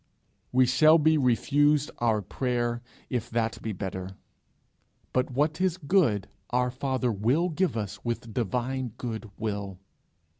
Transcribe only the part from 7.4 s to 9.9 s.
give us with divine good will.